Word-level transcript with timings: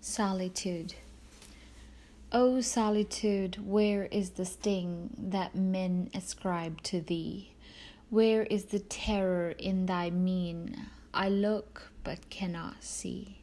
Solitude. 0.00 0.94
O 2.30 2.60
solitude, 2.60 3.58
where 3.66 4.04
is 4.04 4.30
the 4.30 4.44
sting 4.44 5.10
that 5.18 5.54
men 5.54 6.08
ascribe 6.14 6.82
to 6.82 7.00
thee? 7.00 7.52
Where 8.08 8.44
is 8.44 8.66
the 8.66 8.78
terror 8.78 9.50
in 9.50 9.86
thy 9.86 10.10
mien? 10.10 10.86
I 11.12 11.28
look 11.28 11.90
but 12.04 12.30
cannot 12.30 12.84
see. 12.84 13.38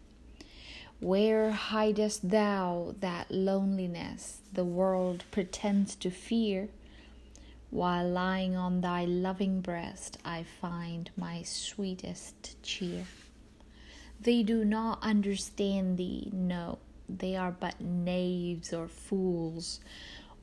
Where 1.01 1.51
hidest 1.51 2.29
thou 2.29 2.95
that 2.99 3.29
loneliness 3.29 4.39
the 4.53 4.63
world 4.63 5.25
pretends 5.31 5.95
to 5.97 6.09
fear? 6.09 6.69
While 7.69 8.07
lying 8.07 8.55
on 8.55 8.79
thy 8.79 9.03
loving 9.03 9.59
breast, 9.59 10.17
I 10.23 10.43
find 10.61 11.11
my 11.17 11.41
sweetest 11.43 12.63
cheer. 12.63 13.05
They 14.19 14.43
do 14.43 14.65
not 14.65 15.03
understand 15.03 15.97
thee, 15.97 16.29
no, 16.33 16.79
they 17.07 17.35
are 17.35 17.51
but 17.51 17.79
knaves 17.81 18.73
or 18.73 18.87
fools, 18.87 19.79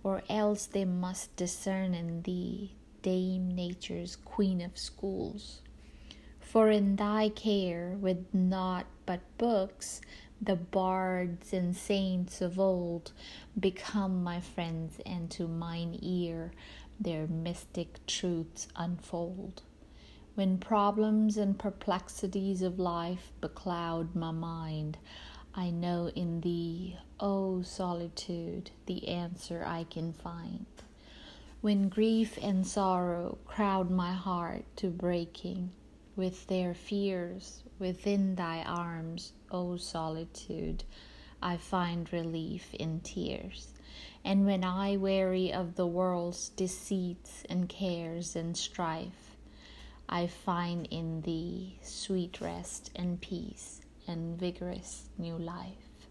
or 0.05 0.23
else 0.29 0.67
they 0.67 0.85
must 0.85 1.35
discern 1.37 1.95
in 1.95 2.23
thee 2.23 2.73
Dame 3.03 3.55
Nature's 3.55 4.17
queen 4.17 4.61
of 4.61 4.79
schools. 4.79 5.61
For 6.41 6.71
in 6.71 6.97
thy 6.97 7.31
care, 7.31 7.97
with 8.01 8.33
naught 8.33 8.87
but 9.07 9.21
books, 9.39 10.01
the 10.41 10.57
bards 10.57 11.53
and 11.53 11.77
saints 11.77 12.41
of 12.41 12.59
old 12.59 13.13
become 13.59 14.23
my 14.23 14.41
friends, 14.41 15.01
and 15.07 15.31
to 15.31 15.49
mine 15.49 15.99
ear 16.03 16.53
their 17.01 17.27
mystic 17.27 18.07
truths 18.07 18.69
unfold. 18.77 19.63
When 20.35 20.57
problems 20.57 21.37
and 21.37 21.59
perplexities 21.59 22.63
of 22.63 22.79
life 22.79 23.33
becloud 23.43 24.15
my 24.15 24.31
mind, 24.31 24.97
I 25.55 25.69
know 25.69 26.09
in 26.09 26.41
thee, 26.41 26.97
O 27.21 27.61
solitude, 27.61 28.71
the 28.87 29.09
answer 29.09 29.63
I 29.67 29.85
can 29.85 30.15
find. 30.15 30.65
When 31.61 31.91
grief 31.91 32.39
and 32.41 32.67
sorrow 32.67 33.37
crowd 33.45 33.91
my 33.91 34.13
heart 34.13 34.65
to 34.77 34.89
breaking, 34.89 35.71
with 36.17 36.47
their 36.47 36.73
fears 36.73 37.63
within 37.79 38.35
thy 38.35 38.63
arms, 38.63 39.35
O 39.51 39.77
solitude, 39.77 40.85
I 41.43 41.59
find 41.59 42.11
relief 42.11 42.73
in 42.73 43.01
tears. 43.01 43.69
And 44.25 44.47
when 44.47 44.65
I 44.65 44.97
weary 44.97 45.53
of 45.53 45.75
the 45.75 45.87
world's 45.87 46.49
deceits 46.49 47.43
and 47.51 47.69
cares 47.69 48.35
and 48.35 48.57
strife, 48.57 49.32
I 50.15 50.27
find 50.27 50.87
in 50.91 51.23
thee 51.23 51.79
sweet 51.81 52.39
rest 52.43 52.91
and 52.95 53.19
peace 53.19 53.81
and 54.07 54.39
vigorous 54.39 55.09
new 55.17 55.39
life. 55.39 56.07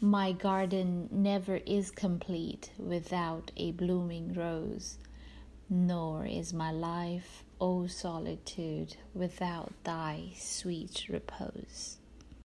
My 0.00 0.30
garden 0.30 1.08
never 1.10 1.56
is 1.56 1.90
complete 1.90 2.70
without 2.78 3.50
a 3.56 3.72
blooming 3.72 4.34
rose, 4.34 4.98
nor 5.68 6.24
is 6.24 6.52
my 6.52 6.70
life, 6.70 7.42
O 7.60 7.88
solitude, 7.88 8.98
without 9.14 9.72
thy 9.82 10.30
sweet 10.36 11.06
repose. 11.08 11.98